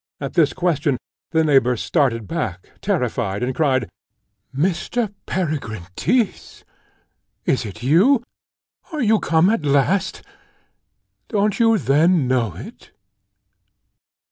[0.19, 0.97] At this question
[1.29, 3.87] the neighbour started back, terrified, and cried,
[4.51, 5.13] "Mr.
[5.27, 6.63] Peregrine Tyss!
[7.45, 8.23] Is it you?
[8.91, 10.23] Are you come at last?
[11.27, 12.89] Don't you then know it?"